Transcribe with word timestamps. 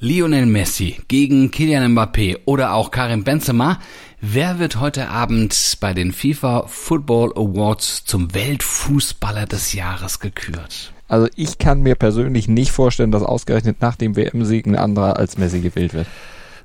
Lionel 0.00 0.46
Messi 0.46 0.96
gegen 1.08 1.50
Kylian 1.50 1.92
Mbappé 1.92 2.38
oder 2.44 2.74
auch 2.74 2.92
Karim 2.92 3.24
Benzema. 3.24 3.80
Wer 4.20 4.60
wird 4.60 4.78
heute 4.78 5.08
Abend 5.08 5.76
bei 5.80 5.92
den 5.92 6.12
FIFA 6.12 6.68
Football 6.68 7.32
Awards 7.32 8.04
zum 8.04 8.32
Weltfußballer 8.32 9.46
des 9.46 9.72
Jahres 9.72 10.20
gekürt? 10.20 10.92
Also 11.08 11.26
ich 11.34 11.58
kann 11.58 11.80
mir 11.80 11.96
persönlich 11.96 12.46
nicht 12.46 12.70
vorstellen, 12.70 13.10
dass 13.10 13.24
ausgerechnet 13.24 13.80
nach 13.80 13.96
dem 13.96 14.14
WM-Sieg 14.14 14.66
ein 14.66 14.76
anderer 14.76 15.16
als 15.16 15.36
Messi 15.36 15.58
gewählt 15.58 15.94
wird. 15.94 16.06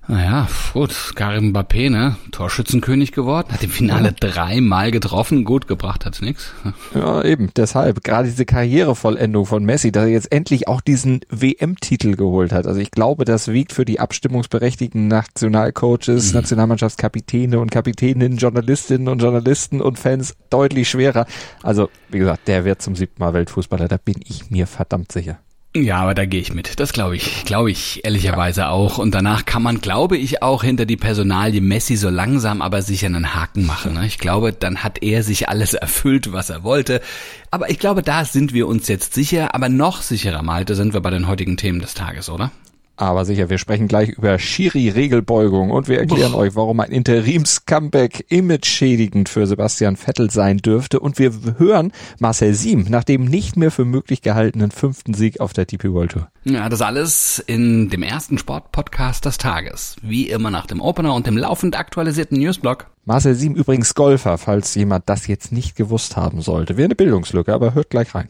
Naja, 0.06 0.50
gut, 0.74 1.14
Karim 1.16 1.54
Mbappé, 1.54 1.90
ne? 1.90 2.18
Torschützenkönig 2.32 3.14
geworden, 3.14 3.54
hat 3.54 3.64
im 3.64 3.70
Finale 3.70 4.10
ja. 4.10 4.16
dreimal 4.20 4.92
getroffen, 4.92 5.46
gut 5.46 5.66
gebracht 5.66 6.06
hat's 6.06 6.22
nix. 6.22 6.52
Ja, 6.94 7.24
eben, 7.24 7.52
deshalb, 7.56 8.04
gerade 8.04 8.28
diese 8.28 8.46
Karrierevollendung 8.46 9.46
von 9.46 9.64
Messi, 9.64 9.94
dass 9.94 10.04
er 10.04 10.10
jetzt 10.10 10.32
endlich 10.32 10.68
auch 10.68 10.82
diesen 10.82 11.22
WM-Titel 11.30 12.16
geholt 12.16 12.52
hat. 12.52 12.68
Also 12.68 12.82
ich 12.82 12.92
glaube, 12.92 13.24
das 13.24 13.48
wiegt 13.48 13.72
für 13.72 13.86
die 13.86 14.02
abstimmungsberechtigten 14.02 15.08
Nationalcoaches, 15.08 16.30
mhm. 16.30 16.40
Nationalmannschaftskapitäne 16.40 17.60
und 17.60 17.72
Kapitäninnen, 17.72 18.38
Journalistinnen 18.38 19.08
und 19.08 19.22
Journalisten 19.22 19.82
und 19.82 20.00
Fans 20.00 20.36
deutlich 20.50 20.90
schwerer. 20.90 21.26
Also, 21.62 21.90
wie 22.10 22.20
gesagt, 22.20 22.50
der 22.50 22.66
wird 22.66 22.82
zum 22.82 22.98
siebten 22.98 23.24
Mal 23.24 23.34
Weltfußballer, 23.34 23.88
da 23.88 23.98
bin 23.98 24.16
ich 24.26 24.52
mir 24.52 24.68
verdammt 24.68 25.14
sicher. 25.14 25.40
Ja, 25.76 25.98
aber 25.98 26.14
da 26.14 26.26
gehe 26.26 26.40
ich 26.40 26.54
mit. 26.54 26.80
Das 26.80 26.94
glaube 26.94 27.16
ich, 27.16 27.46
glaube 27.46 27.72
ich 27.72 28.06
ehrlicherweise 28.06 28.68
auch. 28.68 29.00
Und 29.00 29.16
danach 29.16 29.46
kann 29.46 29.64
man, 29.64 29.82
glaube 29.82 30.18
ich, 30.18 30.44
auch 30.44 30.64
hinter 30.64 30.86
die 30.86 30.98
Personalie 30.98 31.62
Messi 31.62 31.96
so 31.96 32.10
langsam 32.10 32.62
aber 32.62 32.84
sicher 32.84 33.08
einen 33.08 33.34
Haken 33.34 33.66
machen. 33.66 33.96
Ne? 33.96 34.06
Ich 34.06 34.20
glaube, 34.20 34.54
dann 34.54 34.84
hat 34.84 35.02
er 35.02 35.24
sich 35.24 35.50
alles 35.50 35.74
erfüllt, 35.74 36.32
was 36.32 36.52
er 36.52 36.62
wollte. 36.64 37.02
Aber 37.50 37.72
ich 37.72 37.80
glaube, 37.80 38.04
da 38.04 38.24
sind 38.24 38.54
wir 38.54 38.68
uns 38.68 38.88
jetzt 38.88 39.16
sicher. 39.16 39.56
Aber 39.56 39.68
noch 39.68 40.04
sicherer, 40.04 40.44
Malte, 40.44 40.76
sind 40.76 40.94
wir 40.94 41.02
bei 41.02 41.10
den 41.10 41.28
heutigen 41.28 41.58
Themen 41.58 41.82
des 41.82 41.96
Tages, 41.96 42.30
oder? 42.30 42.52
Aber 42.96 43.26
sicher, 43.26 43.50
wir 43.50 43.58
sprechen 43.58 43.88
gleich 43.88 44.10
über 44.10 44.38
Schiri-Regelbeugung 44.38 45.72
und 45.72 45.88
wir 45.88 46.00
erklären 46.00 46.34
Uff. 46.34 46.40
euch, 46.40 46.56
warum 46.56 46.80
ein 46.80 46.92
Interims-Comeback 46.92 48.26
image-schädigend 48.30 49.30
für 49.30 49.48
Sebastian 49.48 49.96
Vettel 49.96 50.30
sein 50.30 50.58
dürfte. 50.58 51.00
Und 51.00 51.18
wir 51.18 51.32
hören 51.58 51.92
Marcel 52.20 52.54
Siem 52.54 52.86
nach 52.90 53.04
dem 53.04 53.26
nicht 53.26 53.58
mehr 53.58 53.72
für 53.72 53.84
möglich 53.84 54.22
gehaltenen 54.22 54.70
fünften 54.70 55.16
Sieg 55.16 55.40
auf 55.40 55.54
der 55.54 55.66
DP 55.66 55.92
World 55.92 56.12
Tour. 56.12 56.28
Ja, 56.44 56.70
das 56.70 56.82
alles 56.82 57.40
in 57.40 57.90
dem 57.90 58.04
ersten 58.04 58.38
Sport-Podcast 58.38 59.26
des 59.26 59.40
Tages. 59.40 59.96
Wie 60.04 60.30
immer 60.30 60.52
nach 60.52 60.68
dem 60.68 60.80
Opener 60.80 61.16
und 61.16 61.26
dem 61.26 61.38
laufend 61.38 61.78
aktualisierten 61.78 62.38
Newsblog. 62.38 62.88
Marcel 63.06 63.34
Siem 63.34 63.56
übrigens 63.56 63.96
Golfer, 63.96 64.38
falls 64.38 64.76
jemand 64.76 65.10
das 65.10 65.26
jetzt 65.26 65.52
nicht 65.52 65.76
gewusst 65.76 66.16
haben 66.16 66.42
sollte. 66.42 66.78
Wäre 66.78 66.86
eine 66.86 66.96
Bildungslücke, 66.96 67.54
aber 67.54 67.74
hört 67.74 67.90
gleich 67.90 68.14
rein. 68.14 68.28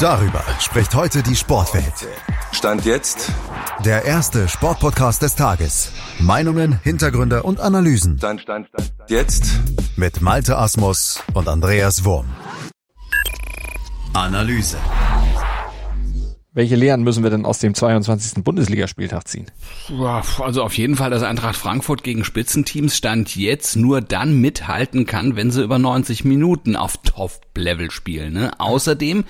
Darüber 0.00 0.42
spricht 0.60 0.94
heute 0.94 1.22
die 1.22 1.36
Sportwelt. 1.36 2.06
Stand 2.52 2.84
jetzt 2.84 3.32
der 3.84 4.04
erste 4.04 4.48
Sportpodcast 4.48 5.22
des 5.22 5.34
Tages. 5.34 5.92
Meinungen, 6.18 6.80
Hintergründe 6.82 7.42
und 7.42 7.60
Analysen. 7.60 8.18
Stand, 8.18 8.40
stand, 8.40 8.68
stand. 8.68 8.92
Jetzt 9.08 9.60
mit 9.96 10.20
Malte 10.20 10.56
Asmus 10.56 11.22
und 11.34 11.48
Andreas 11.48 12.04
Wurm. 12.04 12.26
Analyse. 14.12 14.78
Welche 16.56 16.74
Lehren 16.74 17.02
müssen 17.02 17.22
wir 17.22 17.28
denn 17.28 17.44
aus 17.44 17.58
dem 17.58 17.74
22. 17.74 18.42
Bundesligaspieltag 18.42 19.28
ziehen? 19.28 19.44
Also 20.40 20.62
auf 20.62 20.78
jeden 20.78 20.96
Fall, 20.96 21.10
dass 21.10 21.22
Eintracht 21.22 21.56
Frankfurt 21.56 22.02
gegen 22.02 22.24
Spitzenteams 22.24 22.96
stand 22.96 23.36
jetzt 23.36 23.76
nur 23.76 24.00
dann 24.00 24.40
mithalten 24.40 25.04
kann, 25.04 25.36
wenn 25.36 25.50
sie 25.50 25.62
über 25.62 25.78
90 25.78 26.24
Minuten 26.24 26.74
auf 26.74 26.96
Top-Level 27.02 27.90
spielen. 27.90 28.32
Ne? 28.32 28.52
Außerdem 28.58 29.24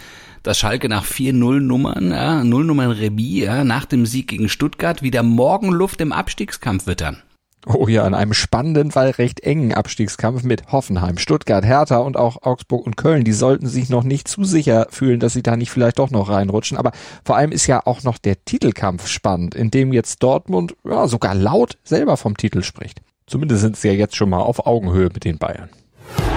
dass 0.46 0.58
Schalke 0.58 0.88
nach 0.88 1.04
vier 1.04 1.32
Nullnummern, 1.32 2.12
ja, 2.12 2.44
Nullnummern 2.44 2.92
Remis, 2.92 3.44
ja, 3.44 3.64
nach 3.64 3.84
dem 3.84 4.06
Sieg 4.06 4.28
gegen 4.28 4.48
Stuttgart 4.48 5.02
wieder 5.02 5.22
Morgenluft 5.22 6.00
im 6.00 6.12
Abstiegskampf 6.12 6.86
wittern. 6.86 7.22
Oh 7.66 7.88
ja, 7.88 8.06
in 8.06 8.14
einem 8.14 8.32
spannenden, 8.32 8.94
weil 8.94 9.10
recht 9.10 9.40
engen 9.40 9.74
Abstiegskampf 9.74 10.44
mit 10.44 10.70
Hoffenheim, 10.70 11.18
Stuttgart, 11.18 11.64
Hertha 11.64 11.96
und 11.96 12.16
auch 12.16 12.42
Augsburg 12.42 12.86
und 12.86 12.96
Köln. 12.96 13.24
Die 13.24 13.32
sollten 13.32 13.66
sich 13.66 13.88
noch 13.88 14.04
nicht 14.04 14.28
zu 14.28 14.44
sicher 14.44 14.86
fühlen, 14.90 15.18
dass 15.18 15.32
sie 15.32 15.42
da 15.42 15.56
nicht 15.56 15.72
vielleicht 15.72 15.98
doch 15.98 16.12
noch 16.12 16.28
reinrutschen. 16.28 16.78
Aber 16.78 16.92
vor 17.24 17.36
allem 17.36 17.50
ist 17.50 17.66
ja 17.66 17.84
auch 17.84 18.04
noch 18.04 18.18
der 18.18 18.44
Titelkampf 18.44 19.08
spannend, 19.08 19.56
in 19.56 19.72
dem 19.72 19.92
jetzt 19.92 20.22
Dortmund 20.22 20.76
ja, 20.84 21.08
sogar 21.08 21.34
laut 21.34 21.76
selber 21.82 22.16
vom 22.16 22.36
Titel 22.36 22.62
spricht. 22.62 23.00
Zumindest 23.26 23.62
sind 23.62 23.76
sie 23.76 23.88
ja 23.88 23.94
jetzt 23.94 24.14
schon 24.14 24.30
mal 24.30 24.38
auf 24.38 24.64
Augenhöhe 24.64 25.08
mit 25.12 25.24
den 25.24 25.38
Bayern. 25.38 25.70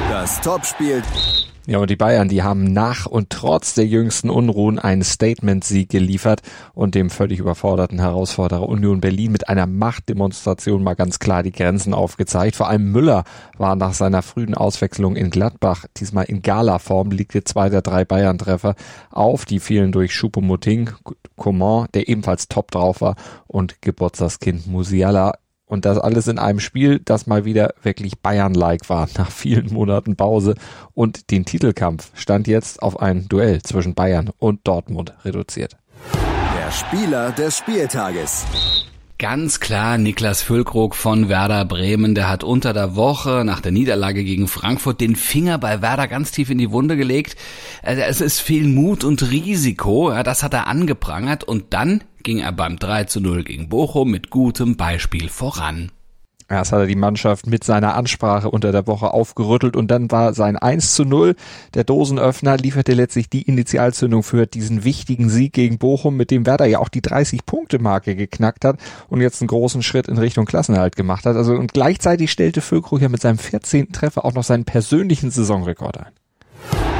Das 0.09 0.41
Topspiel 0.41 1.03
ja, 1.69 1.77
und 1.77 1.89
die 1.91 1.95
Bayern, 1.95 2.29
die 2.29 2.41
haben 2.41 2.63
nach 2.63 3.05
und 3.05 3.29
trotz 3.29 3.75
der 3.75 3.85
jüngsten 3.85 4.31
Unruhen 4.31 4.79
einen 4.79 5.03
Statement-Sieg 5.03 5.87
geliefert 5.87 6.41
und 6.73 6.95
dem 6.95 7.11
völlig 7.11 7.37
überforderten 7.37 7.99
Herausforderer 7.99 8.67
Union 8.67 9.01
Berlin 9.01 9.31
mit 9.31 9.49
einer 9.49 9.67
Machtdemonstration 9.67 10.81
mal 10.81 10.95
ganz 10.95 11.19
klar 11.19 11.43
die 11.43 11.51
Grenzen 11.51 11.93
aufgezeigt. 11.93 12.55
Vor 12.55 12.69
allem 12.69 12.91
Müller 12.91 13.23
war 13.59 13.75
nach 13.75 13.93
seiner 13.93 14.23
frühen 14.23 14.55
Auswechslung 14.55 15.15
in 15.15 15.29
Gladbach, 15.29 15.85
diesmal 15.95 16.25
in 16.25 16.41
Gala-Form, 16.41 17.11
legte 17.11 17.43
zwei 17.43 17.69
der 17.69 17.83
drei 17.83 18.03
Bayern-Treffer 18.03 18.73
auf. 19.11 19.45
Die 19.45 19.59
fielen 19.59 19.91
durch 19.91 20.13
Choupo-Moting, 20.13 20.89
Coman, 21.35 21.87
der 21.93 22.09
ebenfalls 22.09 22.47
top 22.47 22.71
drauf 22.71 23.01
war, 23.01 23.15
und 23.45 23.79
Geburtstagskind 23.83 24.65
Musiala 24.65 25.33
und 25.69 25.85
das 25.85 25.97
alles 25.97 26.27
in 26.27 26.39
einem 26.39 26.59
Spiel, 26.59 26.99
das 26.99 27.27
mal 27.27 27.45
wieder 27.45 27.73
wirklich 27.81 28.19
Bayern-like 28.19 28.89
war, 28.89 29.07
nach 29.17 29.31
vielen 29.31 29.71
Monaten 29.71 30.17
Pause. 30.17 30.55
Und 30.93 31.31
den 31.31 31.45
Titelkampf 31.45 32.11
stand 32.15 32.47
jetzt 32.47 32.81
auf 32.81 32.99
ein 32.99 33.29
Duell 33.29 33.61
zwischen 33.61 33.93
Bayern 33.93 34.31
und 34.39 34.67
Dortmund 34.67 35.13
reduziert. 35.23 35.77
Der 36.57 36.71
Spieler 36.71 37.31
des 37.31 37.57
Spieltages. 37.57 38.45
Ganz 39.19 39.59
klar 39.59 39.97
Niklas 39.97 40.41
Füllkrug 40.41 40.95
von 40.95 41.27
Werder 41.27 41.65
Bremen, 41.65 42.15
der 42.15 42.29
hat 42.29 42.45
unter 42.45 42.71
der 42.71 42.95
Woche 42.95 43.43
nach 43.43 43.59
der 43.59 43.73
Niederlage 43.73 44.23
gegen 44.23 44.47
Frankfurt 44.47 45.01
den 45.01 45.17
Finger 45.17 45.57
bei 45.57 45.81
Werder 45.81 46.07
ganz 46.07 46.31
tief 46.31 46.49
in 46.49 46.57
die 46.57 46.71
Wunde 46.71 46.95
gelegt. 46.95 47.35
Also 47.83 48.01
es 48.01 48.21
ist 48.21 48.39
viel 48.39 48.65
Mut 48.65 49.03
und 49.03 49.29
Risiko, 49.29 50.13
das 50.23 50.41
hat 50.41 50.53
er 50.53 50.67
angeprangert 50.67 51.43
und 51.43 51.73
dann 51.73 52.01
ging 52.23 52.39
er 52.39 52.53
beim 52.53 52.79
3 52.79 53.03
zu 53.03 53.19
0 53.19 53.43
gegen 53.43 53.67
Bochum 53.67 54.09
mit 54.09 54.29
gutem 54.29 54.77
Beispiel 54.77 55.27
voran. 55.27 55.91
Erst 56.49 56.71
hat 56.71 56.79
er 56.79 56.87
die 56.87 56.95
Mannschaft 56.95 57.45
mit 57.45 57.63
seiner 57.63 57.93
Ansprache 57.93 58.49
unter 58.49 58.71
der 58.71 58.87
Woche 58.87 59.13
aufgerüttelt 59.13 59.75
und 59.75 59.89
dann 59.89 60.09
war 60.09 60.33
sein 60.33 60.57
1 60.57 60.95
zu 60.95 61.05
0. 61.05 61.35
Der 61.75 61.83
Dosenöffner 61.83 62.57
lieferte 62.57 62.93
letztlich 62.93 63.29
die 63.29 63.43
Initialzündung 63.43 64.23
für 64.23 64.47
diesen 64.47 64.83
wichtigen 64.83 65.29
Sieg 65.29 65.53
gegen 65.53 65.77
Bochum, 65.77 66.17
mit 66.17 66.31
dem 66.31 66.47
Werder 66.47 66.65
ja 66.65 66.79
auch 66.79 66.89
die 66.89 67.01
30-Punkte-Marke 67.01 68.15
geknackt 68.15 68.65
hat 68.65 68.79
und 69.09 69.21
jetzt 69.21 69.41
einen 69.41 69.47
großen 69.47 69.83
Schritt 69.83 70.07
in 70.07 70.17
Richtung 70.17 70.45
Klassenerhalt 70.45 70.95
gemacht 70.95 71.27
hat. 71.27 71.35
Also 71.35 71.53
und 71.53 71.73
gleichzeitig 71.73 72.31
stellte 72.31 72.61
Füllkrug 72.61 73.01
ja 73.01 73.09
mit 73.09 73.21
seinem 73.21 73.37
14. 73.37 73.91
Treffer 73.91 74.25
auch 74.25 74.33
noch 74.33 74.43
seinen 74.43 74.65
persönlichen 74.65 75.29
Saisonrekord 75.29 75.99
ein. 75.99 76.11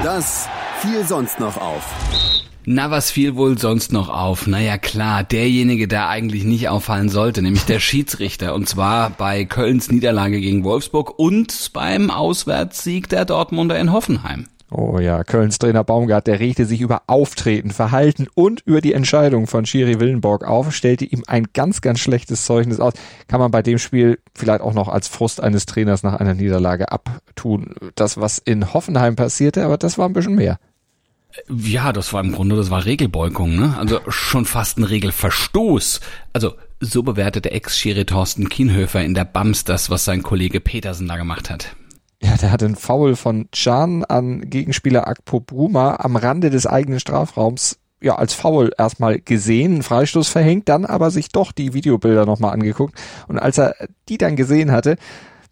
Das 0.04 0.48
fiel 0.82 1.04
sonst 1.06 1.40
noch 1.40 1.58
auf. 1.58 2.39
Na, 2.72 2.92
was 2.92 3.10
fiel 3.10 3.36
wohl 3.36 3.58
sonst 3.58 3.92
noch 3.92 4.10
auf? 4.10 4.46
Naja, 4.46 4.78
klar, 4.78 5.24
derjenige, 5.24 5.88
der 5.88 6.08
eigentlich 6.08 6.44
nicht 6.44 6.70
auffallen 6.70 7.10
sollte, 7.10 7.42
nämlich 7.42 7.66
der 7.66 7.80
Schiedsrichter. 7.80 8.54
Und 8.54 8.70
zwar 8.70 9.10
bei 9.10 9.44
Kölns 9.46 9.90
Niederlage 9.90 10.40
gegen 10.40 10.64
Wolfsburg 10.64 11.18
und 11.18 11.72
beim 11.74 12.12
Auswärtssieg 12.12 13.10
der 13.10 13.26
Dortmunder 13.26 13.80
in 13.80 13.92
Hoffenheim. 13.92 14.46
Oh 14.70 15.00
ja, 15.00 15.24
Kölns 15.24 15.58
Trainer 15.58 15.84
Baumgart, 15.84 16.28
der 16.28 16.40
regte 16.40 16.66
sich 16.68 16.82
über 16.82 17.02
Auftreten, 17.08 17.72
Verhalten 17.72 18.28
und 18.36 18.62
über 18.68 18.82
die 18.82 18.94
Entscheidung 18.94 19.48
von 19.48 19.66
Schiri 19.66 20.00
Willenborg 20.00 20.44
auf, 20.44 20.72
stellte 20.72 21.06
ihm 21.06 21.24
ein 21.26 21.48
ganz, 21.56 21.82
ganz 21.82 22.00
schlechtes 22.00 22.46
Zeugnis 22.46 22.80
aus. 22.80 22.94
Kann 23.28 23.40
man 23.40 23.50
bei 23.50 23.64
dem 23.64 23.80
Spiel 23.80 24.20
vielleicht 24.36 24.62
auch 24.62 24.76
noch 24.76 24.90
als 24.90 25.08
Frust 25.08 25.42
eines 25.42 25.66
Trainers 25.66 26.04
nach 26.04 26.20
einer 26.20 26.36
Niederlage 26.36 26.92
abtun. 26.92 27.74
Das, 27.96 28.20
was 28.20 28.38
in 28.38 28.76
Hoffenheim 28.76 29.16
passierte, 29.16 29.66
aber 29.66 29.80
das 29.80 29.98
war 29.98 30.08
ein 30.08 30.14
bisschen 30.14 30.36
mehr. 30.36 30.60
Ja, 31.48 31.94
das 31.94 32.12
war 32.12 32.24
im 32.24 32.32
Grunde, 32.32 32.56
das 32.56 32.72
war 32.72 32.86
Regelbeugung, 32.86 33.56
ne? 33.56 33.76
Also 33.78 34.00
schon 34.08 34.46
fast 34.46 34.78
ein 34.78 34.84
Regelverstoß. 34.84 36.00
Also 36.34 36.54
so 36.80 37.04
bewertete 37.04 37.52
Ex-Schiri 37.52 38.06
Thorsten 38.06 38.50
Kienhöfer 38.50 39.04
in 39.04 39.14
der 39.14 39.26
BAMS 39.26 39.64
das, 39.64 39.90
was 39.90 40.06
sein 40.06 40.24
Kollege 40.24 40.60
Petersen 40.60 41.08
da 41.08 41.18
gemacht 41.18 41.50
hat. 41.50 41.76
Ja, 42.22 42.36
der 42.36 42.52
hat 42.52 42.64
einen 42.64 42.76
Foul 42.76 43.16
von 43.16 43.48
Can 43.52 44.04
an 44.06 44.50
Gegenspieler 44.50 45.08
Akpo 45.08 45.40
Bruma 45.40 45.98
am 46.00 46.16
Rande 46.16 46.50
des 46.50 46.68
eigenen 46.68 47.00
Strafraums 47.00 47.80
ja 48.02 48.16
als 48.16 48.34
Foul 48.34 48.72
erstmal 48.78 49.20
gesehen, 49.20 49.74
einen 49.74 49.84
Freistoß 49.84 50.28
verhängt, 50.30 50.70
dann 50.70 50.86
aber 50.86 51.12
sich 51.12 51.30
doch 51.30 51.52
die 51.52 51.74
Videobilder 51.74 52.26
nochmal 52.26 52.54
angeguckt 52.54 52.96
und 53.28 53.40
als 53.40 53.58
er 53.58 53.76
die 54.08 54.18
dann 54.18 54.36
gesehen 54.36 54.72
hatte, 54.72 54.96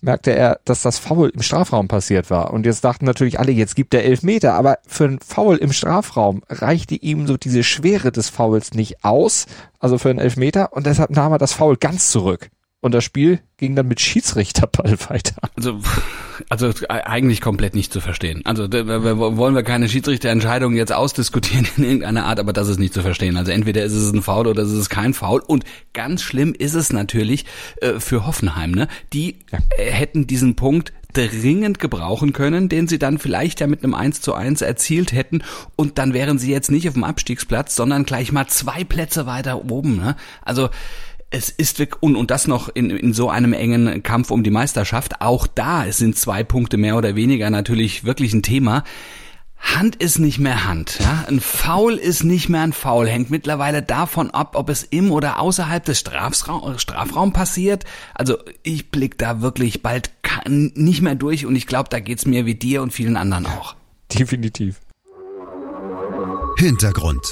merkte 0.07 0.31
er, 0.31 0.59
dass 0.65 0.81
das 0.81 0.97
Foul 0.97 1.29
im 1.29 1.43
Strafraum 1.43 1.87
passiert 1.87 2.31
war. 2.31 2.51
Und 2.51 2.65
jetzt 2.65 2.83
dachten 2.83 3.05
natürlich 3.05 3.39
alle, 3.39 3.51
jetzt 3.51 3.75
gibt 3.75 3.93
er 3.93 4.03
elf 4.03 4.23
Meter, 4.23 4.55
aber 4.55 4.79
für 4.87 5.05
ein 5.05 5.19
Foul 5.19 5.57
im 5.57 5.71
Strafraum 5.71 6.41
reichte 6.49 6.95
ihm 6.95 7.27
so 7.27 7.37
diese 7.37 7.63
Schwere 7.63 8.11
des 8.11 8.29
Fouls 8.29 8.73
nicht 8.73 9.03
aus, 9.05 9.45
also 9.79 9.99
für 9.99 10.09
einen 10.09 10.19
Elfmeter, 10.19 10.73
und 10.73 10.87
deshalb 10.87 11.11
nahm 11.11 11.33
er 11.33 11.37
das 11.37 11.53
Foul 11.53 11.77
ganz 11.77 12.09
zurück. 12.09 12.49
Und 12.87 12.93
das 12.93 13.03
Spiel 13.03 13.41
ging 13.57 13.75
dann 13.75 13.89
mit 13.89 13.99
Schiedsrichterball 13.99 14.97
weiter. 15.09 15.35
Also, 15.57 15.81
also 16.47 16.71
eigentlich 16.87 17.41
komplett 17.41 17.75
nicht 17.75 17.91
zu 17.91 17.99
verstehen. 17.99 18.41
Also 18.45 18.63
wollen 18.63 19.55
wir 19.55 19.63
keine 19.63 19.89
Schiedsrichterentscheidung 19.89 20.73
jetzt 20.73 20.93
ausdiskutieren 20.93 21.67
in 21.75 21.83
irgendeiner 21.83 22.25
Art, 22.25 22.39
aber 22.39 22.53
das 22.53 22.69
ist 22.69 22.79
nicht 22.79 22.93
zu 22.93 23.01
verstehen. 23.01 23.35
Also 23.35 23.51
entweder 23.51 23.83
ist 23.83 23.91
es 23.91 24.13
ein 24.13 24.21
Foul 24.21 24.47
oder 24.47 24.63
ist 24.63 24.69
es 24.69 24.79
ist 24.79 24.89
kein 24.89 25.13
Foul. 25.13 25.41
Und 25.41 25.65
ganz 25.91 26.21
schlimm 26.21 26.55
ist 26.57 26.75
es 26.75 26.93
natürlich 26.93 27.43
äh, 27.81 27.99
für 27.99 28.25
Hoffenheim. 28.25 28.71
Ne? 28.71 28.87
Die 29.11 29.35
ja. 29.51 29.59
äh, 29.77 29.91
hätten 29.91 30.25
diesen 30.25 30.55
Punkt 30.55 30.93
dringend 31.11 31.79
gebrauchen 31.79 32.31
können, 32.31 32.69
den 32.69 32.87
sie 32.87 32.99
dann 32.99 33.17
vielleicht 33.17 33.59
ja 33.59 33.67
mit 33.67 33.83
einem 33.83 33.95
1 33.95 34.21
zu 34.21 34.33
1 34.33 34.61
erzielt 34.61 35.11
hätten 35.11 35.41
und 35.75 35.97
dann 35.97 36.13
wären 36.13 36.37
sie 36.37 36.51
jetzt 36.51 36.69
nicht 36.69 36.87
auf 36.87 36.93
dem 36.93 37.03
Abstiegsplatz, 37.03 37.75
sondern 37.75 38.05
gleich 38.05 38.31
mal 38.31 38.47
zwei 38.47 38.83
Plätze 38.83 39.25
weiter 39.25 39.65
oben. 39.65 39.97
Ne? 39.97 40.15
Also 40.43 40.69
es 41.29 41.49
ist 41.49 41.79
wirklich, 41.79 42.01
und, 42.01 42.15
und 42.15 42.31
das 42.31 42.47
noch 42.47 42.69
in, 42.69 42.89
in 42.89 43.13
so 43.13 43.29
einem 43.29 43.53
engen 43.53 44.01
Kampf 44.03 44.31
um 44.31 44.43
die 44.43 44.51
Meisterschaft, 44.51 45.21
auch 45.21 45.47
da 45.47 45.91
sind 45.91 46.17
zwei 46.17 46.43
Punkte 46.43 46.77
mehr 46.77 46.95
oder 46.95 47.15
weniger 47.15 47.49
natürlich 47.49 48.03
wirklich 48.03 48.33
ein 48.33 48.43
Thema. 48.43 48.83
Hand 49.59 49.95
ist 49.95 50.19
nicht 50.19 50.37
mehr 50.39 50.65
Hand. 50.65 50.99
Ja? 50.99 51.25
Ein 51.27 51.41
Foul 51.41 51.95
ist 51.95 52.23
nicht 52.23 52.47
mehr 52.47 52.61
ein 52.61 52.73
Foul. 52.73 53.07
Hängt 53.07 53.31
mittlerweile 53.31 53.81
davon 53.81 54.29
ab, 54.29 54.55
ob 54.55 54.69
es 54.69 54.83
im 54.83 55.11
oder 55.11 55.39
außerhalb 55.39 55.83
des 55.83 55.99
Strafraum, 55.99 56.77
Strafraum 56.77 57.33
passiert. 57.33 57.83
Also 58.13 58.37
ich 58.63 58.91
blick 58.91 59.17
da 59.17 59.41
wirklich 59.41 59.81
bald 59.81 60.11
nicht 60.47 61.01
mehr 61.01 61.15
durch 61.15 61.45
und 61.45 61.55
ich 61.55 61.65
glaube, 61.65 61.89
da 61.89 61.99
geht's 61.99 62.25
mir 62.25 62.45
wie 62.45 62.55
dir 62.55 62.81
und 62.83 62.93
vielen 62.93 63.17
anderen 63.17 63.47
auch. 63.47 63.75
Definitiv. 64.13 64.79
Hintergrund. 66.57 67.27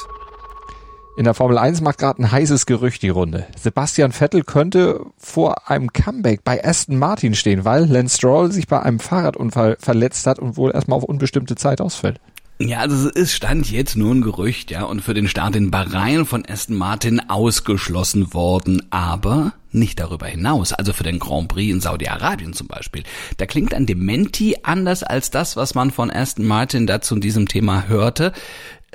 In 1.18 1.24
der 1.24 1.34
Formel 1.34 1.58
1 1.58 1.80
macht 1.80 2.00
gerade 2.00 2.22
ein 2.22 2.30
heißes 2.30 2.66
Gerücht 2.66 3.02
die 3.02 3.10
Runde. 3.10 3.48
Sebastian 3.58 4.12
Vettel 4.12 4.44
könnte 4.44 5.00
vor 5.18 5.70
einem 5.70 5.94
Comeback 5.94 6.44
bei 6.44 6.62
Aston 6.62 6.98
Martin 6.98 7.36
stehen, 7.36 7.64
weil 7.64 7.86
Lance 7.86 8.18
Stroll 8.18 8.52
sich 8.52 8.68
bei 8.68 8.82
einem 8.82 9.00
Fahrradunfall 9.00 9.78
verletzt 9.80 10.28
hat 10.28 10.40
und 10.40 10.58
wohl 10.58 10.72
erstmal 10.72 10.98
auf 10.98 11.06
unbestimmte 11.06 11.56
Zeit 11.56 11.80
ausfällt. 11.80 12.20
Ja, 12.60 12.80
also 12.80 13.10
es 13.14 13.34
stand 13.34 13.72
jetzt 13.72 13.96
nur 13.96 14.14
ein 14.14 14.22
Gerücht, 14.22 14.72
ja, 14.72 14.84
und 14.84 15.02
für 15.02 15.14
den 15.14 15.28
Start 15.30 15.56
in 15.56 15.72
Bahrain 15.72 16.26
von 16.26 16.46
Aston 16.46 16.76
Martin 16.78 17.22
ausgeschlossen 17.30 18.34
worden, 18.34 18.82
aber 18.92 19.54
nicht 19.72 20.00
darüber 20.00 20.26
hinaus, 20.26 20.72
also 20.72 20.94
für 20.94 21.04
den 21.04 21.20
Grand 21.20 21.50
Prix 21.50 21.74
in 21.74 21.82
Saudi-Arabien 21.82 22.54
zum 22.54 22.68
Beispiel. 22.68 23.04
Da 23.38 23.46
klingt 23.46 23.74
ein 23.74 23.86
Dementi 23.86 24.56
anders 24.64 25.04
als 25.04 25.32
das, 25.32 25.58
was 25.58 25.76
man 25.76 25.92
von 25.92 26.10
Aston 26.10 26.46
Martin 26.46 26.88
dazu 26.88 27.16
in 27.16 27.22
diesem 27.22 27.48
Thema 27.48 27.88
hörte. 27.88 28.32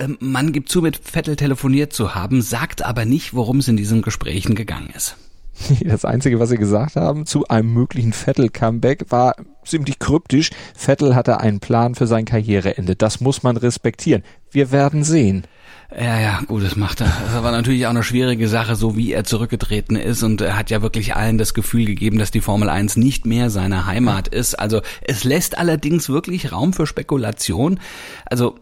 Ähm, 0.00 0.16
man 0.20 0.52
gibt 0.52 0.70
zu, 0.70 0.82
mit 0.82 0.96
Vettel 0.96 1.36
telefoniert 1.36 1.92
zu 1.92 2.14
haben, 2.14 2.42
sagt 2.42 2.84
aber 2.84 3.04
nicht, 3.04 3.34
worum 3.34 3.58
es 3.58 3.68
in 3.68 3.76
diesen 3.76 4.02
Gesprächen 4.02 4.54
gegangen 4.54 4.90
ist. 4.96 5.16
Das 5.84 6.06
Einzige, 6.06 6.40
was 6.40 6.48
sie 6.48 6.56
gesagt 6.56 6.96
haben 6.96 7.26
zu 7.26 7.46
einem 7.48 7.74
möglichen 7.74 8.14
Vettel-Comeback, 8.14 9.10
war 9.10 9.34
ziemlich 9.64 9.98
kryptisch. 9.98 10.50
Vettel 10.74 11.14
hatte 11.14 11.40
einen 11.40 11.60
Plan 11.60 11.94
für 11.94 12.06
sein 12.06 12.24
Karriereende. 12.24 12.96
Das 12.96 13.20
muss 13.20 13.42
man 13.42 13.58
respektieren. 13.58 14.22
Wir 14.50 14.72
werden 14.72 15.04
sehen. 15.04 15.44
Ja, 15.94 16.20
ja, 16.20 16.40
gut, 16.46 16.64
das 16.64 16.76
macht 16.76 17.00
er. 17.00 17.12
Das 17.26 17.42
war 17.42 17.50
natürlich 17.50 17.84
auch 17.86 17.90
eine 17.90 18.04
schwierige 18.04 18.48
Sache, 18.48 18.76
so 18.76 18.96
wie 18.96 19.12
er 19.12 19.24
zurückgetreten 19.24 19.96
ist 19.96 20.22
und 20.22 20.40
er 20.40 20.56
hat 20.56 20.70
ja 20.70 20.82
wirklich 20.82 21.16
allen 21.16 21.36
das 21.36 21.52
Gefühl 21.52 21.84
gegeben, 21.84 22.18
dass 22.18 22.30
die 22.30 22.40
Formel 22.40 22.68
1 22.68 22.96
nicht 22.96 23.26
mehr 23.26 23.50
seine 23.50 23.86
Heimat 23.86 24.28
ist. 24.28 24.56
Also 24.56 24.82
es 25.02 25.24
lässt 25.24 25.58
allerdings 25.58 26.08
wirklich 26.08 26.52
Raum 26.52 26.72
für 26.72 26.86
Spekulation. 26.86 27.80
Also 28.24 28.54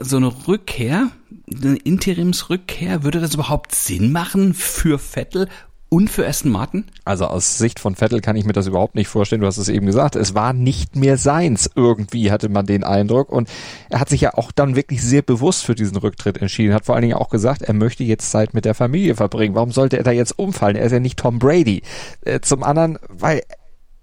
so 0.00 0.16
eine 0.16 0.32
Rückkehr, 0.46 1.10
eine 1.52 1.76
Interimsrückkehr, 1.76 3.02
würde 3.02 3.20
das 3.20 3.34
überhaupt 3.34 3.74
Sinn 3.74 4.12
machen 4.12 4.54
für 4.54 4.98
Vettel 4.98 5.48
und 5.90 6.08
für 6.08 6.26
Aston 6.26 6.52
Martin? 6.52 6.84
Also 7.04 7.26
aus 7.26 7.58
Sicht 7.58 7.80
von 7.80 7.96
Vettel 7.96 8.20
kann 8.20 8.36
ich 8.36 8.44
mir 8.44 8.52
das 8.52 8.68
überhaupt 8.68 8.94
nicht 8.94 9.08
vorstellen. 9.08 9.40
Du 9.40 9.46
hast 9.46 9.58
es 9.58 9.68
eben 9.68 9.86
gesagt. 9.86 10.14
Es 10.14 10.34
war 10.34 10.52
nicht 10.52 10.94
mehr 10.94 11.16
seins. 11.16 11.68
Irgendwie 11.74 12.30
hatte 12.30 12.48
man 12.48 12.64
den 12.64 12.84
Eindruck. 12.84 13.28
Und 13.30 13.48
er 13.90 13.98
hat 13.98 14.08
sich 14.08 14.20
ja 14.20 14.34
auch 14.34 14.52
dann 14.52 14.76
wirklich 14.76 15.02
sehr 15.02 15.22
bewusst 15.22 15.64
für 15.64 15.74
diesen 15.74 15.96
Rücktritt 15.96 16.38
entschieden. 16.38 16.74
Hat 16.74 16.86
vor 16.86 16.94
allen 16.94 17.02
Dingen 17.02 17.16
auch 17.16 17.28
gesagt, 17.28 17.62
er 17.62 17.74
möchte 17.74 18.04
jetzt 18.04 18.30
Zeit 18.30 18.54
mit 18.54 18.64
der 18.64 18.74
Familie 18.74 19.16
verbringen. 19.16 19.56
Warum 19.56 19.72
sollte 19.72 19.98
er 19.98 20.04
da 20.04 20.12
jetzt 20.12 20.38
umfallen? 20.38 20.76
Er 20.76 20.86
ist 20.86 20.92
ja 20.92 21.00
nicht 21.00 21.18
Tom 21.18 21.40
Brady. 21.40 21.82
Äh, 22.24 22.40
zum 22.40 22.62
anderen, 22.62 22.98
weil 23.08 23.42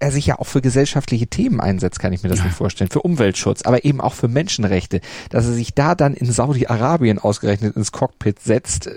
er 0.00 0.12
sich 0.12 0.26
ja 0.26 0.38
auch 0.38 0.46
für 0.46 0.60
gesellschaftliche 0.60 1.26
Themen 1.26 1.60
einsetzt, 1.60 1.98
kann 1.98 2.12
ich 2.12 2.22
mir 2.22 2.28
das 2.28 2.38
ja. 2.38 2.46
nicht 2.46 2.54
vorstellen. 2.54 2.90
Für 2.90 3.02
Umweltschutz, 3.02 3.62
aber 3.62 3.84
eben 3.84 4.00
auch 4.00 4.14
für 4.14 4.28
Menschenrechte. 4.28 5.00
Dass 5.30 5.46
er 5.46 5.52
sich 5.52 5.74
da 5.74 5.94
dann 5.94 6.14
in 6.14 6.30
Saudi-Arabien 6.30 7.18
ausgerechnet 7.18 7.76
ins 7.76 7.92
Cockpit 7.92 8.40
setzt, 8.40 8.86
äh, 8.86 8.92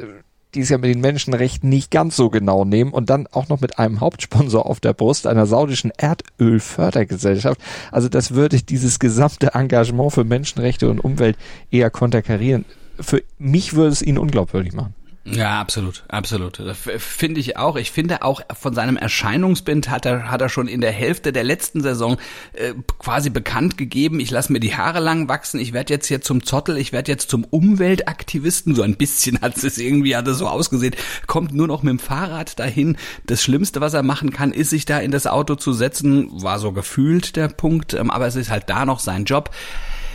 die 0.54 0.62
es 0.62 0.70
ja 0.70 0.78
mit 0.78 0.94
den 0.94 1.02
Menschenrechten 1.02 1.70
nicht 1.70 1.92
ganz 1.92 2.16
so 2.16 2.30
genau 2.30 2.66
nehmen 2.66 2.92
und 2.92 3.10
dann 3.10 3.28
auch 3.28 3.48
noch 3.48 3.62
mit 3.62 3.80
einem 3.80 4.02
Hauptsponsor 4.02 4.66
auf 4.66 4.80
der 4.80 4.94
Brust, 4.94 5.26
einer 5.28 5.46
saudischen 5.46 5.92
Erdölfördergesellschaft. 5.98 7.62
Also 7.92 8.10
das 8.10 8.32
würde 8.32 8.62
dieses 8.62 9.00
gesamte 9.00 9.54
Engagement 9.54 10.12
für 10.12 10.24
Menschenrechte 10.24 10.90
und 10.90 11.00
Umwelt 11.00 11.38
eher 11.72 11.90
konterkarieren. 11.90 12.66
Für 13.00 13.24
mich 13.40 13.74
würde 13.74 13.92
es 13.94 14.02
ihn 14.02 14.18
unglaubwürdig 14.18 14.74
machen. 14.74 14.94
Ja, 15.24 15.62
absolut, 15.62 16.04
absolut. 16.08 16.60
Finde 16.98 17.40
ich 17.40 17.56
auch. 17.56 17.76
Ich 17.76 17.92
finde 17.92 18.24
auch 18.24 18.42
von 18.60 18.74
seinem 18.74 18.98
Erscheinungsbild 18.98 19.88
hat 19.88 20.08
er, 20.08 20.32
hat 20.32 20.42
er 20.42 20.50
schon 20.50 20.68
in 20.68 20.82
der 20.82 20.92
Hälfte 20.92 21.32
der 21.32 21.44
letzten 21.44 21.82
Saison 21.82 22.18
äh, 22.54 22.74
quasi 22.98 23.30
bekannt 23.30 23.78
gegeben, 23.78 24.20
ich 24.20 24.32
lasse 24.32 24.52
mir 24.52 24.60
die 24.60 24.76
Haare 24.76 25.00
lang 25.00 25.30
wachsen, 25.30 25.60
ich 25.60 25.74
werde 25.74 25.94
jetzt 25.94 26.08
hier 26.08 26.22
zum 26.22 26.44
Zottel, 26.44 26.76
ich 26.76 26.92
werde 26.92 27.12
jetzt 27.12 27.30
zum 27.30 27.44
Umweltaktivisten. 27.44 28.74
So 28.74 28.82
ein 28.82 28.96
bisschen 28.96 29.40
hat 29.42 29.58
es 29.58 29.78
irgendwie, 29.78 30.16
hat 30.16 30.28
es 30.28 30.40
so 30.40 30.48
ausgesehen. 30.48 30.96
Kommt 31.28 31.54
nur 31.54 31.68
noch 31.68 31.84
mit 31.84 31.92
dem 31.92 32.00
Fahrrad 32.00 32.58
dahin. 32.58 32.98
Das 33.28 33.44
Schlimmste, 33.44 33.80
was 33.80 33.94
er 33.94 34.04
machen 34.04 34.32
kann, 34.32 34.52
ist 34.52 34.72
sich 34.72 34.86
da 34.86 35.00
in 35.00 35.12
das 35.12 35.28
Auto 35.28 35.54
zu 35.54 35.74
setzen. 35.74 36.30
War 36.42 36.58
so 36.58 36.72
gefühlt 36.72 37.36
der 37.36 37.48
Punkt, 37.48 37.94
ähm, 37.94 38.10
aber 38.10 38.26
es 38.26 38.36
ist 38.36 38.50
halt 38.50 38.70
da 38.72 38.86
noch 38.86 39.00
sein 39.00 39.26
Job 39.26 39.52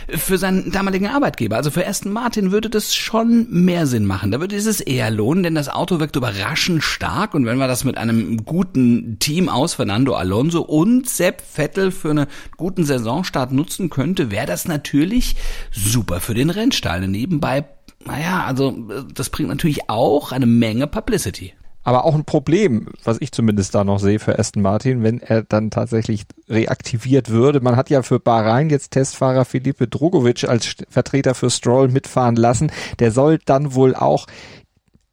für 0.09 0.37
seinen 0.37 0.71
damaligen 0.71 1.07
Arbeitgeber. 1.07 1.57
Also 1.57 1.71
für 1.71 1.85
Aston 1.85 2.11
Martin 2.11 2.51
würde 2.51 2.69
das 2.69 2.95
schon 2.95 3.47
mehr 3.49 3.87
Sinn 3.87 4.05
machen. 4.05 4.31
Da 4.31 4.39
würde 4.39 4.55
es 4.55 4.79
eher 4.79 5.11
lohnen, 5.11 5.43
denn 5.43 5.55
das 5.55 5.69
Auto 5.69 5.99
wirkt 5.99 6.15
überraschend 6.15 6.83
stark 6.83 7.33
und 7.33 7.45
wenn 7.45 7.57
wir 7.57 7.67
das 7.67 7.83
mit 7.83 7.97
einem 7.97 8.45
guten 8.45 9.19
Team 9.19 9.49
aus 9.49 9.73
Fernando 9.73 10.15
Alonso 10.15 10.61
und 10.61 11.09
Sepp 11.09 11.41
Vettel 11.41 11.91
für 11.91 12.11
einen 12.11 12.27
guten 12.55 12.83
Saisonstart 12.83 13.51
nutzen 13.51 13.89
könnte, 13.89 14.31
wäre 14.31 14.45
das 14.45 14.67
natürlich 14.67 15.35
super 15.71 16.19
für 16.19 16.33
den 16.33 16.49
Rennstall. 16.49 17.07
Nebenbei, 17.07 17.65
naja, 18.05 18.43
also 18.45 18.71
das 19.13 19.29
bringt 19.29 19.49
natürlich 19.49 19.89
auch 19.89 20.31
eine 20.31 20.45
Menge 20.45 20.87
Publicity 20.87 21.53
aber 21.87 22.03
auch 22.03 22.15
ein 22.15 22.25
Problem, 22.25 22.87
was 23.05 23.15
ich 23.21 23.31
zumindest 23.31 23.73
da 23.73 23.85
noch 23.85 23.99
sehe 23.99 24.19
für 24.19 24.37
Aston 24.37 24.61
Martin, 24.61 25.03
wenn 25.03 25.21
er 25.21 25.43
dann 25.43 25.71
tatsächlich 25.71 26.25
reaktiviert 26.49 27.29
würde. 27.29 27.61
Man 27.61 27.77
hat 27.77 27.89
ja 27.89 28.01
für 28.01 28.19
Bahrain 28.19 28.69
jetzt 28.69 28.91
Testfahrer 28.91 29.45
Felipe 29.45 29.87
Drogovic 29.87 30.43
als 30.43 30.75
Vertreter 30.89 31.33
für 31.33 31.49
Stroll 31.49 31.87
mitfahren 31.87 32.35
lassen. 32.35 32.73
Der 32.99 33.13
soll 33.13 33.39
dann 33.45 33.73
wohl 33.73 33.95
auch 33.95 34.27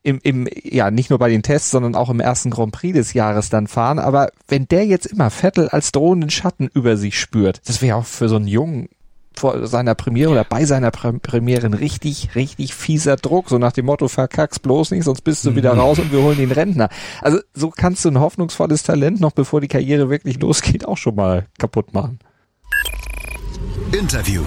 im, 0.03 0.19
im, 0.25 0.49
ja, 0.65 0.91
nicht 0.91 1.11
nur 1.11 1.21
bei 1.21 1.29
den 1.29 1.45
Tests, 1.45 1.71
sondern 1.71 1.95
auch 1.95 2.11
im 2.11 2.19
ersten 2.19 2.51
Grand 2.51 2.73
Prix 2.73 2.93
des 2.93 3.13
Jahres 3.13 3.51
dann 3.51 3.69
fahren. 3.69 4.01
Aber 4.01 4.33
wenn 4.49 4.67
der 4.67 4.85
jetzt 4.85 5.07
immer 5.07 5.31
Vettel 5.31 5.69
als 5.69 5.93
drohenden 5.93 6.31
Schatten 6.31 6.69
über 6.75 6.97
sich 6.97 7.21
spürt, 7.21 7.61
das 7.67 7.83
wäre 7.83 7.99
auch 7.99 8.07
für 8.07 8.29
so 8.29 8.35
einen 8.35 8.49
jungen 8.49 8.89
vor 9.35 9.67
seiner 9.67 9.95
Premiere 9.95 10.31
oder 10.31 10.45
bei 10.45 10.65
seiner 10.65 10.91
Premiere 10.91 11.67
ein 11.67 11.75
richtig, 11.75 12.35
richtig 12.35 12.75
fieser 12.75 13.17
Druck, 13.17 13.49
so 13.49 13.59
nach 13.59 13.73
dem 13.73 13.87
Motto, 13.87 14.09
verkack's 14.09 14.59
bloß 14.59 14.91
nicht, 14.93 15.05
sonst 15.05 15.23
bist 15.23 15.45
du 15.45 15.55
wieder 15.57 15.75
mhm. 15.75 15.81
raus 15.81 15.99
und 15.99 16.13
wir 16.13 16.21
holen 16.21 16.39
den 16.39 16.53
Rentner. 16.53 16.89
Also 17.21 17.39
so 17.55 17.71
kannst 17.71 18.05
du 18.05 18.11
ein 18.11 18.21
hoffnungsvolles 18.21 18.83
Talent 18.83 19.21
noch, 19.21 19.33
bevor 19.33 19.61
die 19.61 19.69
Karriere 19.69 20.11
wirklich 20.11 20.41
losgeht, 20.41 20.87
auch 20.87 20.99
schon 20.99 21.17
mal 21.17 21.47
kaputt 21.59 21.93
machen. 21.93 22.19
Interview. 23.93 24.43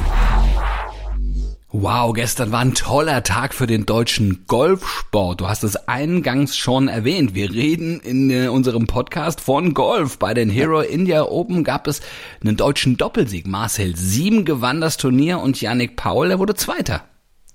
Wow, 1.79 2.11
gestern 2.13 2.51
war 2.51 2.61
ein 2.61 2.73
toller 2.73 3.21
Tag 3.21 3.53
für 3.53 3.67
den 3.67 3.85
deutschen 3.85 4.45
Golfsport. 4.47 5.39
Du 5.39 5.47
hast 5.47 5.63
es 5.63 5.75
eingangs 5.87 6.57
schon 6.57 6.87
erwähnt. 6.87 7.35
Wir 7.35 7.51
reden 7.51 7.99
in 7.99 8.31
äh, 8.31 8.47
unserem 8.47 8.87
Podcast 8.87 9.41
von 9.41 9.75
Golf. 9.75 10.17
Bei 10.17 10.33
den 10.33 10.49
Hero 10.49 10.81
India 10.81 11.21
Open 11.21 11.63
gab 11.63 11.85
es 11.85 12.01
einen 12.43 12.57
deutschen 12.57 12.97
Doppelsieg. 12.97 13.45
Marcel 13.45 13.95
Sieben 13.95 14.43
gewann 14.43 14.81
das 14.81 14.97
Turnier 14.97 15.39
und 15.39 15.61
Yannick 15.61 15.95
Paul, 15.95 16.29
der 16.29 16.39
wurde 16.39 16.55
Zweiter. 16.55 17.03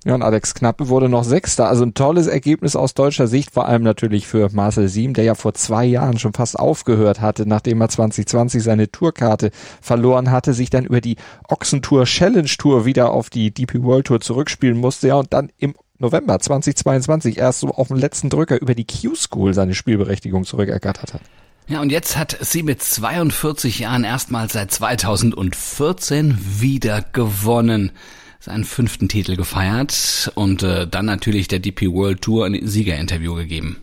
Ja, 0.05 0.17
und 0.17 0.23
Alex 0.23 0.55
Knappe 0.55 0.89
wurde 0.89 1.09
noch 1.09 1.23
Sechster. 1.23 1.69
Also 1.69 1.85
ein 1.85 1.95
tolles 1.95 2.27
Ergebnis 2.27 2.75
aus 2.75 2.95
deutscher 2.95 3.29
Sicht, 3.29 3.53
vor 3.53 3.69
allem 3.69 3.85
natürlich 3.85 4.27
für 4.27 4.49
Marcel 4.53 4.89
Siem, 4.89 5.15
der 5.15 5.23
ja 5.23 5.37
vor 5.37 5.55
zwei 5.55 5.85
Jahren 5.85 6.19
schon 6.19 6.33
fast 6.33 6.59
aufgehört 6.59 7.21
hatte, 7.21 7.47
nachdem 7.47 7.81
er 7.81 7.89
2020 7.89 8.63
seine 8.63 8.91
Tourkarte 8.91 9.53
verloren 9.81 10.33
hatte, 10.33 10.55
sich 10.55 10.71
dann 10.71 10.87
über 10.87 11.01
die 11.01 11.17
Ochsentour 11.49 12.05
Challenge 12.05 12.49
Tour 12.59 12.85
wieder 12.85 13.13
auf 13.13 13.31
die 13.31 13.53
DP 13.53 13.85
World 13.85 14.09
Tour 14.09 14.21
zurückspielen 14.21 14.77
musste, 14.77 15.09
ja, 15.09 15.15
und 15.15 15.33
dann 15.33 15.53
im 15.59 15.75
November 15.99 16.41
2022 16.41 17.39
erst 17.39 17.61
so 17.61 17.69
auf 17.69 17.87
dem 17.87 17.97
letzten 17.97 18.29
Drücker 18.29 18.61
über 18.61 18.75
die 18.75 18.87
Q-School 18.87 19.55
seine 19.55 19.75
Spielberechtigung 19.75 20.45
zurückergattert 20.45 21.15
hat. 21.15 21.21
Ja, 21.69 21.81
und 21.81 21.91
jetzt 21.91 22.17
hat 22.17 22.37
sie 22.41 22.65
mit 22.65 22.83
42 22.83 23.79
Jahren 23.79 24.03
erstmals 24.03 24.55
seit 24.55 24.73
2014 24.73 26.37
wieder 26.59 27.03
gewonnen 27.13 27.93
seinen 28.43 28.65
fünften 28.65 29.09
Titel 29.09 29.37
gefeiert 29.37 30.33
und 30.35 30.65
äh, 30.65 30.89
dann 30.89 31.07
natürlich 31.07 31.47
der 31.47 31.61
DP 31.61 31.93
World 31.93 32.23
Tour 32.23 32.45
ein 32.45 32.59
Siegerinterview 32.67 33.37
gegeben. 33.37 33.81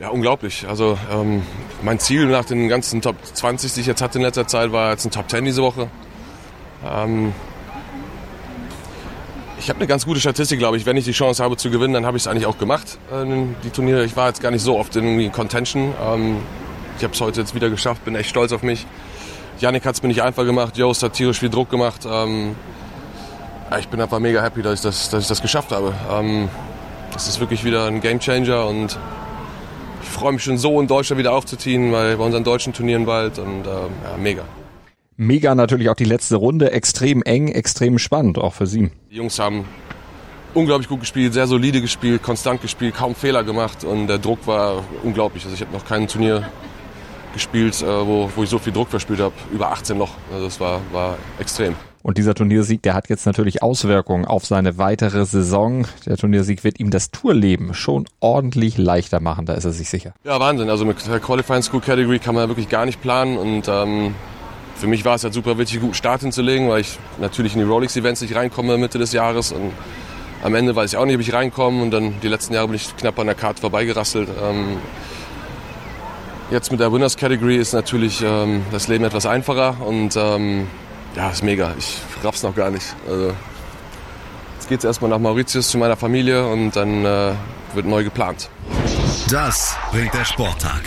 Ja, 0.00 0.08
unglaublich. 0.08 0.66
Also 0.66 0.98
ähm, 1.08 1.42
mein 1.84 2.00
Ziel 2.00 2.26
nach 2.26 2.44
den 2.44 2.68
ganzen 2.68 3.00
Top 3.00 3.14
20, 3.22 3.74
die 3.74 3.80
ich 3.82 3.86
jetzt 3.86 4.02
hatte 4.02 4.18
in 4.18 4.24
letzter 4.24 4.48
Zeit, 4.48 4.72
war 4.72 4.90
jetzt 4.90 5.04
ein 5.04 5.12
Top 5.12 5.30
10 5.30 5.44
diese 5.44 5.62
Woche. 5.62 5.88
Ähm, 6.84 7.32
ich 9.60 9.68
habe 9.68 9.78
eine 9.78 9.86
ganz 9.86 10.04
gute 10.04 10.18
Statistik, 10.18 10.58
glaube 10.58 10.76
ich. 10.76 10.84
Wenn 10.84 10.96
ich 10.96 11.04
die 11.04 11.12
Chance 11.12 11.44
habe 11.44 11.56
zu 11.56 11.70
gewinnen, 11.70 11.94
dann 11.94 12.04
habe 12.04 12.16
ich 12.16 12.24
es 12.24 12.26
eigentlich 12.26 12.46
auch 12.46 12.58
gemacht. 12.58 12.98
Äh, 13.12 13.24
die 13.62 13.70
Turniere. 13.70 14.04
Ich 14.04 14.16
war 14.16 14.26
jetzt 14.26 14.42
gar 14.42 14.50
nicht 14.50 14.62
so 14.62 14.76
oft 14.76 14.96
in 14.96 15.30
Contention. 15.30 15.94
Ähm, 16.04 16.38
ich 16.98 17.04
habe 17.04 17.14
es 17.14 17.20
heute 17.20 17.40
jetzt 17.40 17.54
wieder 17.54 17.70
geschafft, 17.70 18.04
bin 18.04 18.16
echt 18.16 18.30
stolz 18.30 18.50
auf 18.50 18.64
mich. 18.64 18.84
Yannick 19.60 19.86
hat 19.86 19.94
es 19.94 20.02
mir 20.02 20.08
nicht 20.08 20.22
einfach 20.22 20.44
gemacht, 20.44 20.76
Jost 20.76 21.04
hat 21.04 21.12
tierisch 21.12 21.38
viel 21.38 21.50
Druck 21.50 21.70
gemacht. 21.70 22.00
Ähm, 22.04 22.56
ich 23.78 23.88
bin 23.88 24.00
einfach 24.00 24.18
mega 24.18 24.42
happy, 24.42 24.62
dass 24.62 24.74
ich 24.74 24.80
das, 24.80 25.10
dass 25.10 25.22
ich 25.22 25.28
das 25.28 25.42
geschafft 25.42 25.72
habe. 25.72 25.94
Ähm, 26.10 26.48
das 27.12 27.28
ist 27.28 27.40
wirklich 27.40 27.64
wieder 27.64 27.86
ein 27.86 28.00
Game 28.00 28.18
Changer 28.18 28.66
und 28.66 28.98
ich 30.02 30.08
freue 30.08 30.32
mich 30.32 30.42
schon 30.42 30.58
so 30.58 30.80
in 30.80 30.86
Deutschland 30.86 31.18
wieder 31.18 31.32
aufzuziehen, 31.32 31.92
weil 31.92 32.16
bei 32.16 32.24
unseren 32.24 32.44
deutschen 32.44 32.72
Turnieren 32.72 33.06
bald 33.06 33.38
und 33.38 33.66
äh, 33.66 33.70
ja, 33.70 34.16
mega. 34.18 34.44
Mega 35.16 35.54
natürlich 35.54 35.90
auch 35.90 35.94
die 35.94 36.04
letzte 36.04 36.36
Runde, 36.36 36.72
extrem 36.72 37.22
eng, 37.22 37.48
extrem 37.48 37.98
spannend, 37.98 38.38
auch 38.38 38.54
für 38.54 38.66
Sie. 38.66 38.90
Die 39.10 39.16
Jungs 39.16 39.38
haben 39.38 39.66
unglaublich 40.54 40.88
gut 40.88 41.00
gespielt, 41.00 41.32
sehr 41.32 41.46
solide 41.46 41.80
gespielt, 41.80 42.22
konstant 42.22 42.62
gespielt, 42.62 42.94
kaum 42.94 43.14
Fehler 43.14 43.44
gemacht 43.44 43.84
und 43.84 44.06
der 44.06 44.18
Druck 44.18 44.46
war 44.46 44.82
unglaublich. 45.02 45.44
Also 45.44 45.54
ich 45.54 45.60
habe 45.60 45.72
noch 45.72 45.84
kein 45.84 46.08
Turnier 46.08 46.48
gespielt, 47.32 47.80
äh, 47.82 47.86
wo, 47.86 48.30
wo 48.34 48.42
ich 48.42 48.50
so 48.50 48.58
viel 48.58 48.72
Druck 48.72 48.88
verspielt 48.88 49.20
habe, 49.20 49.34
über 49.52 49.70
18 49.70 49.96
noch. 49.96 50.10
Also 50.32 50.46
das 50.46 50.60
war, 50.60 50.80
war 50.92 51.16
extrem. 51.38 51.74
Und 52.02 52.18
dieser 52.18 52.34
Turniersieg, 52.34 52.82
der 52.82 52.94
hat 52.94 53.08
jetzt 53.08 53.26
natürlich 53.26 53.62
Auswirkungen 53.62 54.24
auf 54.24 54.44
seine 54.44 54.76
weitere 54.76 55.24
Saison. 55.24 55.86
Der 56.06 56.16
Turniersieg 56.16 56.64
wird 56.64 56.80
ihm 56.80 56.90
das 56.90 57.10
Tourleben 57.10 57.74
schon 57.74 58.06
ordentlich 58.20 58.76
leichter 58.76 59.20
machen, 59.20 59.46
da 59.46 59.54
ist 59.54 59.64
er 59.64 59.72
sich 59.72 59.88
sicher. 59.88 60.12
Ja, 60.24 60.40
Wahnsinn. 60.40 60.68
Also 60.68 60.84
mit 60.84 61.06
der 61.06 61.20
Qualifying 61.20 61.62
School 61.62 61.80
Category 61.80 62.18
kann 62.18 62.34
man 62.34 62.48
wirklich 62.48 62.68
gar 62.68 62.86
nicht 62.86 63.00
planen 63.00 63.38
und 63.38 63.68
ähm, 63.68 64.14
für 64.74 64.88
mich 64.88 65.04
war 65.04 65.14
es 65.14 65.22
halt 65.22 65.34
super 65.34 65.58
wichtig, 65.58 65.76
einen 65.76 65.82
guten 65.82 65.94
Start 65.94 66.22
hinzulegen, 66.22 66.68
weil 66.68 66.80
ich 66.80 66.98
natürlich 67.20 67.54
in 67.54 67.60
die 67.60 67.66
Rolex 67.66 67.96
Events 67.96 68.20
nicht 68.20 68.34
reinkomme 68.34 68.78
Mitte 68.78 68.98
des 68.98 69.12
Jahres 69.12 69.52
und 69.52 69.70
am 70.42 70.56
Ende 70.56 70.74
weiß 70.74 70.92
ich 70.92 70.98
auch 70.98 71.04
nicht, 71.04 71.14
ob 71.14 71.20
ich 71.20 71.32
reinkomme 71.32 71.82
und 71.82 71.92
dann 71.92 72.20
die 72.20 72.28
letzten 72.28 72.54
Jahre 72.54 72.66
bin 72.66 72.76
ich 72.76 72.96
knapp 72.96 73.16
an 73.20 73.26
der 73.26 73.36
Karte 73.36 73.60
vorbeigerasselt. 73.60 74.28
Ähm, 74.42 74.78
jetzt 76.50 76.72
mit 76.72 76.80
der 76.80 76.92
Winners 76.92 77.16
Category 77.16 77.56
ist 77.56 77.74
natürlich 77.74 78.22
ähm, 78.26 78.62
das 78.72 78.88
Leben 78.88 79.04
etwas 79.04 79.24
einfacher 79.24 79.76
und 79.86 80.16
ähm, 80.16 80.66
ja, 81.16 81.30
ist 81.30 81.42
mega. 81.42 81.74
Ich 81.78 81.98
raff's 82.22 82.42
noch 82.42 82.54
gar 82.54 82.70
nicht. 82.70 82.94
Also, 83.08 83.32
jetzt 84.54 84.68
geht's 84.68 84.84
erstmal 84.84 85.10
nach 85.10 85.18
Mauritius 85.18 85.68
zu 85.68 85.78
meiner 85.78 85.96
Familie 85.96 86.46
und 86.46 86.76
dann 86.76 87.04
äh, 87.04 87.32
wird 87.74 87.86
neu 87.86 88.04
geplant. 88.04 88.48
Das 89.30 89.76
bringt 89.90 90.14
der 90.14 90.24
Sporttag. 90.24 90.82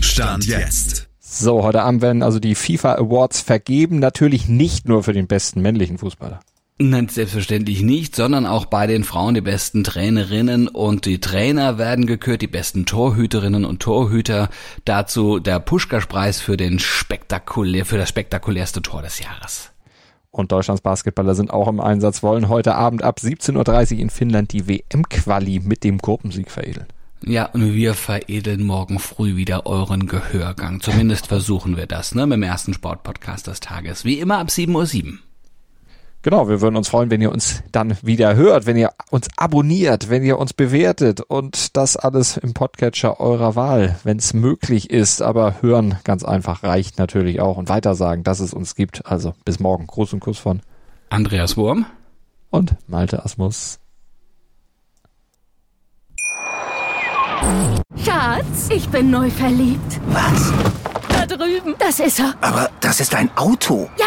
Stand 0.00 0.46
jetzt. 0.46 1.08
So, 1.20 1.62
heute 1.62 1.82
Abend 1.82 2.02
werden 2.02 2.22
also 2.22 2.40
die 2.40 2.54
FIFA 2.54 2.94
Awards 2.94 3.40
vergeben, 3.40 4.00
natürlich 4.00 4.48
nicht 4.48 4.88
nur 4.88 5.04
für 5.04 5.12
den 5.12 5.28
besten 5.28 5.62
männlichen 5.62 5.98
Fußballer. 5.98 6.40
Nein, 6.82 7.08
selbstverständlich 7.08 7.82
nicht, 7.82 8.16
sondern 8.16 8.46
auch 8.46 8.64
bei 8.64 8.86
den 8.86 9.04
Frauen 9.04 9.34
die 9.34 9.42
besten 9.42 9.84
Trainerinnen 9.84 10.66
und 10.66 11.04
die 11.04 11.20
Trainer 11.20 11.76
werden 11.76 12.06
gekürt, 12.06 12.40
die 12.40 12.46
besten 12.46 12.86
Torhüterinnen 12.86 13.66
und 13.66 13.82
Torhüter. 13.82 14.48
Dazu 14.86 15.40
der 15.40 15.60
Puschkasch-Preis 15.60 16.40
für 16.40 16.56
den 16.56 16.78
spektakulär, 16.78 17.84
für 17.84 17.98
das 17.98 18.08
spektakulärste 18.08 18.80
Tor 18.80 19.02
des 19.02 19.18
Jahres. 19.18 19.72
Und 20.30 20.52
Deutschlands 20.52 20.80
Basketballer 20.80 21.34
sind 21.34 21.50
auch 21.50 21.68
im 21.68 21.80
Einsatz, 21.80 22.22
wollen 22.22 22.48
heute 22.48 22.74
Abend 22.76 23.02
ab 23.02 23.18
17.30 23.20 23.96
Uhr 23.96 24.00
in 24.00 24.08
Finnland 24.08 24.50
die 24.54 24.66
WM-Quali 24.66 25.60
mit 25.60 25.84
dem 25.84 25.98
Gruppensieg 25.98 26.50
veredeln. 26.50 26.86
Ja, 27.22 27.44
und 27.44 27.74
wir 27.74 27.92
veredeln 27.92 28.64
morgen 28.64 29.00
früh 29.00 29.36
wieder 29.36 29.66
euren 29.66 30.06
Gehörgang. 30.06 30.80
Zumindest 30.80 31.26
versuchen 31.26 31.76
wir 31.76 31.84
das, 31.84 32.14
ne, 32.14 32.26
mit 32.26 32.36
dem 32.36 32.42
ersten 32.42 32.72
Sportpodcast 32.72 33.48
des 33.48 33.60
Tages. 33.60 34.06
Wie 34.06 34.18
immer 34.18 34.38
ab 34.38 34.48
7.07 34.48 35.04
Uhr. 35.04 35.18
Genau, 36.22 36.50
wir 36.50 36.60
würden 36.60 36.76
uns 36.76 36.88
freuen, 36.88 37.10
wenn 37.10 37.22
ihr 37.22 37.32
uns 37.32 37.62
dann 37.72 37.96
wieder 38.02 38.36
hört, 38.36 38.66
wenn 38.66 38.76
ihr 38.76 38.90
uns 39.10 39.28
abonniert, 39.38 40.10
wenn 40.10 40.22
ihr 40.22 40.38
uns 40.38 40.52
bewertet 40.52 41.22
und 41.22 41.78
das 41.78 41.96
alles 41.96 42.36
im 42.36 42.52
Podcatcher 42.52 43.20
eurer 43.20 43.56
Wahl, 43.56 43.96
wenn 44.04 44.18
es 44.18 44.34
möglich 44.34 44.90
ist. 44.90 45.22
Aber 45.22 45.62
hören 45.62 45.98
ganz 46.04 46.22
einfach 46.22 46.62
reicht 46.62 46.98
natürlich 46.98 47.40
auch 47.40 47.56
und 47.56 47.70
weitersagen, 47.70 48.22
dass 48.22 48.40
es 48.40 48.52
uns 48.52 48.74
gibt. 48.74 49.06
Also 49.06 49.32
bis 49.46 49.60
morgen. 49.60 49.86
Gruß 49.86 50.12
und 50.12 50.20
Kuss 50.20 50.38
von 50.38 50.60
Andreas 51.08 51.56
Wurm 51.56 51.86
und 52.50 52.74
Malte 52.86 53.24
Asmus. 53.24 53.78
Schatz, 58.04 58.68
ich 58.68 58.86
bin 58.90 59.10
neu 59.10 59.30
verliebt. 59.30 60.00
Was? 60.08 60.52
Da 61.08 61.24
drüben. 61.24 61.74
Das 61.78 61.98
ist 61.98 62.18
er. 62.18 62.34
Aber 62.42 62.68
das 62.80 63.00
ist 63.00 63.14
ein 63.14 63.30
Auto. 63.36 63.88
Ja, 63.98 64.06